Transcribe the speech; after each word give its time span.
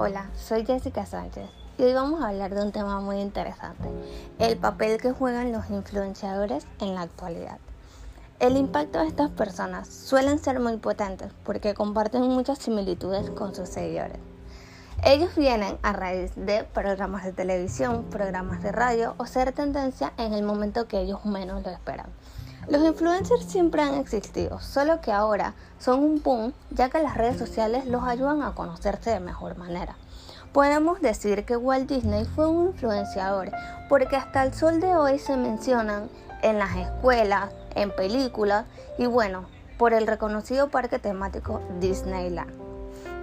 Hola, 0.00 0.30
soy 0.36 0.64
Jessica 0.64 1.04
Sánchez 1.06 1.50
y 1.76 1.82
hoy 1.82 1.92
vamos 1.92 2.22
a 2.22 2.28
hablar 2.28 2.54
de 2.54 2.62
un 2.62 2.70
tema 2.70 3.00
muy 3.00 3.20
interesante, 3.20 3.88
el 4.38 4.56
papel 4.56 5.00
que 5.00 5.10
juegan 5.10 5.50
los 5.50 5.68
influenciadores 5.70 6.68
en 6.78 6.94
la 6.94 7.00
actualidad. 7.00 7.58
El 8.38 8.56
impacto 8.56 9.00
de 9.00 9.08
estas 9.08 9.28
personas 9.30 9.88
suelen 9.88 10.38
ser 10.38 10.60
muy 10.60 10.76
potentes 10.76 11.32
porque 11.44 11.74
comparten 11.74 12.22
muchas 12.22 12.58
similitudes 12.58 13.28
con 13.30 13.56
sus 13.56 13.70
seguidores. 13.70 14.18
Ellos 15.02 15.34
vienen 15.34 15.76
a 15.82 15.92
raíz 15.92 16.30
de 16.36 16.62
programas 16.62 17.24
de 17.24 17.32
televisión, 17.32 18.04
programas 18.04 18.62
de 18.62 18.70
radio 18.70 19.16
o 19.18 19.26
ser 19.26 19.50
tendencia 19.50 20.12
en 20.16 20.32
el 20.32 20.44
momento 20.44 20.86
que 20.86 21.00
ellos 21.00 21.24
menos 21.24 21.64
lo 21.64 21.70
esperan. 21.70 22.06
Los 22.68 22.82
influencers 22.82 23.46
siempre 23.46 23.80
han 23.80 23.94
existido, 23.94 24.60
solo 24.60 25.00
que 25.00 25.10
ahora 25.10 25.54
son 25.78 26.00
un 26.00 26.22
boom 26.22 26.52
ya 26.70 26.90
que 26.90 27.02
las 27.02 27.16
redes 27.16 27.38
sociales 27.38 27.86
los 27.86 28.02
ayudan 28.02 28.42
a 28.42 28.54
conocerse 28.54 29.08
de 29.08 29.20
mejor 29.20 29.56
manera. 29.56 29.96
Podemos 30.52 31.00
decir 31.00 31.46
que 31.46 31.56
Walt 31.56 31.88
Disney 31.88 32.26
fue 32.26 32.46
un 32.46 32.66
influenciador 32.68 33.52
porque 33.88 34.16
hasta 34.16 34.42
el 34.42 34.52
sol 34.52 34.80
de 34.80 34.94
hoy 34.94 35.18
se 35.18 35.38
mencionan 35.38 36.10
en 36.42 36.58
las 36.58 36.76
escuelas, 36.76 37.50
en 37.74 37.90
películas 37.90 38.66
y 38.98 39.06
bueno, 39.06 39.46
por 39.78 39.94
el 39.94 40.06
reconocido 40.06 40.68
parque 40.68 40.98
temático 40.98 41.62
Disneyland. 41.80 42.52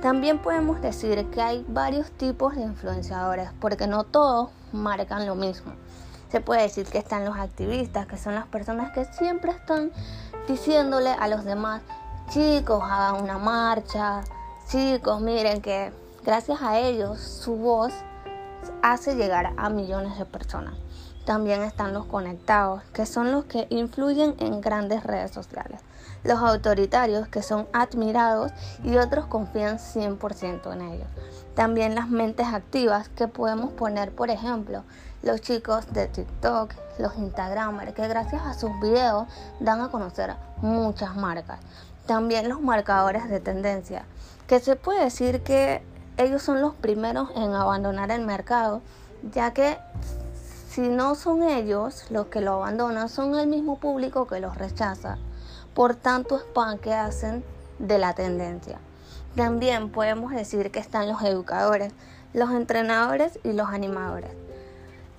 También 0.01 0.39
podemos 0.39 0.81
decir 0.81 1.23
que 1.29 1.41
hay 1.43 1.63
varios 1.67 2.09
tipos 2.09 2.55
de 2.55 2.63
influenciadores 2.63 3.49
porque 3.59 3.85
no 3.85 4.05
todos 4.05 4.49
marcan 4.71 5.27
lo 5.27 5.35
mismo. 5.35 5.73
Se 6.31 6.41
puede 6.41 6.63
decir 6.63 6.85
que 6.87 6.97
están 6.97 7.25
los 7.25 7.37
activistas, 7.37 8.07
que 8.07 8.17
son 8.17 8.35
las 8.35 8.47
personas 8.47 8.91
que 8.91 9.05
siempre 9.05 9.51
están 9.51 9.91
diciéndole 10.47 11.09
a 11.11 11.27
los 11.27 11.45
demás, 11.45 11.81
chicos, 12.29 12.81
hagan 12.83 13.23
una 13.23 13.37
marcha, 13.37 14.21
chicos, 14.67 15.21
miren 15.21 15.61
que 15.61 15.91
gracias 16.23 16.61
a 16.61 16.79
ellos 16.79 17.19
su 17.19 17.55
voz 17.55 17.93
hace 18.81 19.15
llegar 19.15 19.53
a 19.57 19.69
millones 19.69 20.17
de 20.17 20.25
personas. 20.25 20.75
También 21.25 21.63
están 21.63 21.93
los 21.93 22.05
conectados, 22.05 22.83
que 22.93 23.07
son 23.07 23.31
los 23.31 23.45
que 23.45 23.65
influyen 23.71 24.35
en 24.39 24.61
grandes 24.61 25.03
redes 25.03 25.31
sociales. 25.31 25.81
Los 26.23 26.39
autoritarios, 26.39 27.27
que 27.27 27.41
son 27.41 27.67
admirados 27.73 28.51
y 28.83 28.97
otros 28.97 29.25
confían 29.25 29.79
100% 29.79 30.71
en 30.73 30.81
ellos. 30.81 31.07
También 31.55 31.95
las 31.95 32.09
mentes 32.09 32.47
activas, 32.47 33.09
que 33.09 33.27
podemos 33.27 33.71
poner, 33.71 34.11
por 34.11 34.29
ejemplo, 34.29 34.83
los 35.23 35.41
chicos 35.41 35.91
de 35.91 36.07
TikTok, 36.07 36.73
los 36.99 37.15
Instagramers, 37.17 37.93
que 37.93 38.07
gracias 38.07 38.43
a 38.43 38.53
sus 38.53 38.79
videos 38.79 39.25
dan 39.59 39.81
a 39.81 39.89
conocer 39.89 40.35
muchas 40.61 41.15
marcas. 41.15 41.59
También 42.05 42.49
los 42.49 42.61
marcadores 42.61 43.29
de 43.29 43.39
tendencia, 43.39 44.05
que 44.47 44.59
se 44.59 44.75
puede 44.75 45.05
decir 45.05 45.41
que 45.41 45.81
ellos 46.17 46.41
son 46.41 46.61
los 46.61 46.73
primeros 46.75 47.29
en 47.35 47.53
abandonar 47.53 48.11
el 48.11 48.25
mercado, 48.25 48.81
ya 49.33 49.53
que 49.53 49.77
si 50.69 50.81
no 50.81 51.15
son 51.15 51.43
ellos 51.43 52.05
los 52.09 52.27
que 52.27 52.41
lo 52.41 52.53
abandonan, 52.53 53.09
son 53.09 53.35
el 53.35 53.47
mismo 53.47 53.77
público 53.77 54.27
que 54.27 54.39
los 54.39 54.57
rechaza 54.57 55.17
por 55.75 55.93
tanto 55.95 56.37
spam 56.37 56.79
que 56.79 56.93
hacen 56.93 57.43
de 57.79 57.99
la 57.99 58.15
tendencia. 58.15 58.79
También 59.35 59.91
podemos 59.91 60.31
decir 60.31 60.71
que 60.71 60.79
están 60.79 61.09
los 61.09 61.21
educadores, 61.21 61.93
los 62.33 62.51
entrenadores 62.51 63.39
y 63.43 63.51
los 63.51 63.67
animadores. 63.67 64.31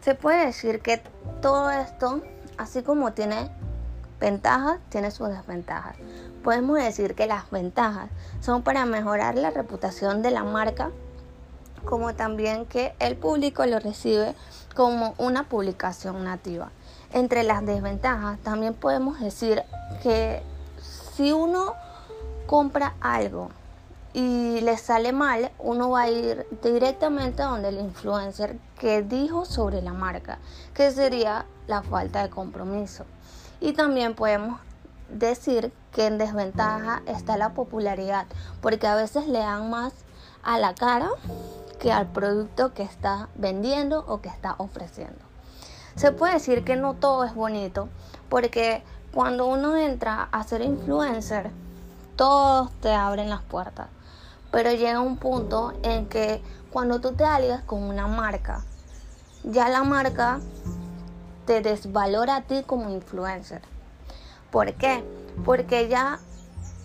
Se 0.00 0.14
puede 0.14 0.46
decir 0.46 0.80
que 0.80 1.02
todo 1.42 1.70
esto, 1.70 2.22
así 2.56 2.82
como 2.82 3.12
tiene 3.12 3.50
ventajas, 4.20 4.78
tiene 4.88 5.10
sus 5.10 5.28
desventajas. 5.28 5.96
Podemos 6.42 6.78
decir 6.78 7.14
que 7.14 7.26
las 7.26 7.50
ventajas 7.50 8.08
son 8.40 8.62
para 8.62 8.86
mejorar 8.86 9.36
la 9.36 9.50
reputación 9.50 10.22
de 10.22 10.30
la 10.30 10.44
marca, 10.44 10.90
como 11.84 12.14
también 12.14 12.66
que 12.66 12.94
el 12.98 13.16
público 13.16 13.64
lo 13.66 13.78
recibe 13.78 14.34
como 14.74 15.14
una 15.18 15.48
publicación 15.48 16.24
nativa. 16.24 16.70
Entre 17.12 17.42
las 17.44 17.64
desventajas 17.64 18.38
también 18.40 18.74
podemos 18.74 19.20
decir 19.20 19.62
que 20.02 20.42
si 21.16 21.32
uno 21.32 21.74
compra 22.46 22.94
algo 23.00 23.50
y 24.12 24.60
le 24.60 24.76
sale 24.76 25.12
mal, 25.12 25.50
uno 25.58 25.90
va 25.90 26.02
a 26.02 26.10
ir 26.10 26.46
directamente 26.62 27.42
a 27.42 27.46
donde 27.46 27.68
el 27.68 27.78
influencer 27.78 28.58
que 28.78 29.02
dijo 29.02 29.44
sobre 29.44 29.82
la 29.82 29.92
marca, 29.92 30.38
que 30.74 30.90
sería 30.90 31.46
la 31.66 31.82
falta 31.82 32.22
de 32.22 32.30
compromiso. 32.30 33.04
Y 33.60 33.72
también 33.72 34.14
podemos 34.14 34.60
decir 35.08 35.72
que 35.92 36.06
en 36.06 36.18
desventaja 36.18 37.02
está 37.06 37.36
la 37.36 37.54
popularidad, 37.54 38.26
porque 38.60 38.86
a 38.86 38.96
veces 38.96 39.28
le 39.28 39.38
dan 39.38 39.70
más 39.70 39.92
a 40.42 40.58
la 40.58 40.74
cara 40.74 41.10
que 41.80 41.92
al 41.92 42.06
producto 42.06 42.74
que 42.74 42.82
está 42.82 43.28
vendiendo 43.34 44.04
o 44.06 44.20
que 44.20 44.28
está 44.28 44.54
ofreciendo. 44.58 45.24
Se 45.94 46.12
puede 46.12 46.34
decir 46.34 46.64
que 46.64 46.76
no 46.76 46.94
todo 46.94 47.24
es 47.24 47.34
bonito, 47.34 47.88
porque 48.28 48.82
cuando 49.12 49.46
uno 49.46 49.76
entra 49.76 50.28
a 50.30 50.42
ser 50.44 50.62
influencer, 50.62 51.50
todos 52.16 52.70
te 52.80 52.92
abren 52.92 53.30
las 53.30 53.42
puertas 53.42 53.88
pero 54.56 54.72
llega 54.72 55.00
un 55.00 55.18
punto 55.18 55.74
en 55.82 56.06
que 56.06 56.42
cuando 56.72 56.98
tú 56.98 57.12
te 57.12 57.24
alias 57.24 57.62
con 57.64 57.82
una 57.82 58.06
marca, 58.06 58.64
ya 59.44 59.68
la 59.68 59.84
marca 59.84 60.40
te 61.46 61.62
desvalora 61.62 62.36
a 62.36 62.42
ti 62.42 62.62
como 62.66 62.90
influencer. 62.90 63.62
¿Por 64.50 64.74
qué? 64.74 65.04
Porque 65.44 65.88
ya 65.88 66.18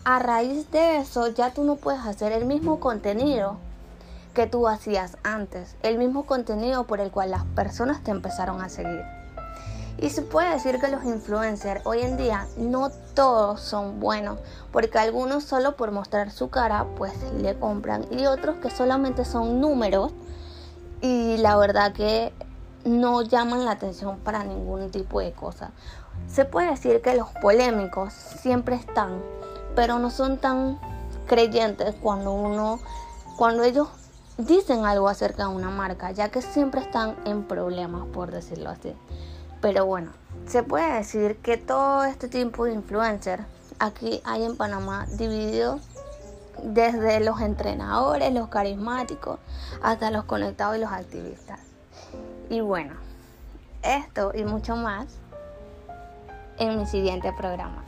a 0.04 0.20
raíz 0.20 0.72
de 0.72 0.98
eso 0.98 1.28
ya 1.28 1.54
tú 1.54 1.64
no 1.64 1.76
puedes 1.76 2.02
hacer 2.02 2.32
el 2.32 2.46
mismo 2.46 2.80
contenido 2.80 3.58
que 4.34 4.48
tú 4.48 4.68
hacías 4.68 5.18
antes, 5.24 5.76
el 5.84 5.98
mismo 5.98 6.26
contenido 6.26 6.86
por 6.86 7.02
el 7.02 7.12
cual 7.12 7.32
las 7.32 7.44
personas 7.44 8.04
te 8.04 8.12
empezaron 8.12 8.62
a 8.62 8.70
seguir. 8.70 9.04
Y 9.98 10.10
se 10.10 10.22
puede 10.22 10.52
decir 10.52 10.80
que 10.80 10.88
los 10.88 11.04
influencers 11.04 11.86
hoy 11.86 12.02
en 12.02 12.18
día 12.18 12.48
no 12.58 12.90
todos 13.14 13.60
son 13.62 14.00
buenos, 14.00 14.40
porque 14.72 14.98
algunos 14.98 15.44
solo 15.44 15.76
por 15.76 15.92
mostrar 15.92 16.32
su 16.32 16.50
cara 16.50 16.86
pues 16.98 17.14
le 17.40 17.60
compran 17.60 18.06
y 18.10 18.26
otros 18.26 18.56
que 18.58 18.70
solamente 18.70 19.26
son 19.26 19.60
números 19.60 20.12
y 21.02 21.38
la 21.38 21.58
verdad 21.58 21.94
que 21.94 22.34
no 22.86 23.22
llaman 23.22 23.66
la 23.66 23.72
atención 23.72 24.20
para 24.20 24.44
ningún 24.44 24.92
tipo 24.92 25.20
de 25.20 25.32
cosa. 25.32 25.72
Se 26.28 26.46
puede 26.46 26.72
decir 26.72 27.02
que 27.02 27.16
los 27.16 27.30
polémicos 27.42 28.14
siempre 28.14 28.76
están, 28.76 29.22
pero 29.76 30.00
no 30.00 30.10
son 30.10 30.38
tan 30.38 30.80
creyentes 31.28 31.96
cuando 32.02 32.32
uno 32.34 32.80
cuando 33.38 33.64
ellos 33.64 33.88
dicen 34.38 34.86
algo 34.86 35.08
acerca 35.08 35.48
de 35.48 35.56
una 35.56 35.70
marca, 35.70 36.12
ya 36.12 36.30
que 36.30 36.42
siempre 36.42 36.82
están 36.82 37.16
en 37.26 37.44
problemas, 37.44 38.06
por 38.14 38.32
decirlo 38.32 38.70
así. 38.70 38.94
Pero 39.62 39.86
bueno, 39.86 40.12
se 40.48 40.64
puede 40.64 40.94
decir 40.94 41.38
que 41.38 41.58
todo 41.58 42.04
este 42.04 42.28
tipo 42.28 42.66
de 42.66 42.74
influencers 42.74 43.44
aquí 43.80 44.22
hay 44.26 44.44
en 44.44 44.58
Panamá 44.58 45.08
dividido 45.18 45.80
desde 46.64 47.20
los 47.20 47.42
entrenadores, 47.42 48.34
los 48.34 48.50
carismáticos, 48.50 49.40
hasta 49.82 50.12
los 50.12 50.26
conectados 50.26 50.78
y 50.78 50.80
los 50.80 50.92
activistas. 50.92 51.60
Y 52.52 52.60
bueno, 52.60 52.96
esto 53.82 54.34
y 54.36 54.44
mucho 54.44 54.76
más 54.76 55.22
en 56.60 56.78
mi 56.78 56.86
siguiente 56.86 57.32
programa. 57.32 57.86